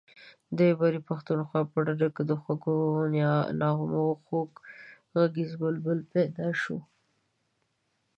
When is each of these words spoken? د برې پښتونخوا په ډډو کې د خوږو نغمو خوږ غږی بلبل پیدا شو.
د 0.57 0.59
برې 0.79 0.99
پښتونخوا 1.09 1.61
په 1.71 1.79
ډډو 1.85 2.09
کې 2.15 2.23
د 2.29 2.31
خوږو 2.41 2.77
نغمو 3.61 4.05
خوږ 4.25 4.51
غږی 5.13 5.45
بلبل 5.61 5.99
پیدا 6.13 6.47
شو. 6.61 6.77